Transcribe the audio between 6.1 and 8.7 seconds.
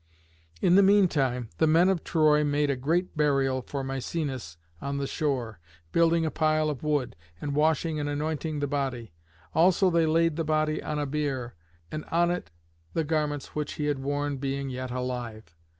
a pile of wood, and washing and anointing the